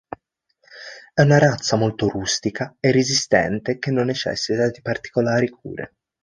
È 1.13 1.21
una 1.21 1.37
razza 1.37 1.75
molto 1.75 2.09
rustica 2.09 2.75
e 2.79 2.91
resistente 2.91 3.77
che 3.77 3.91
non 3.91 4.07
necessita 4.07 4.71
di 4.71 4.81
particolari 4.81 5.47
cure. 5.47 5.93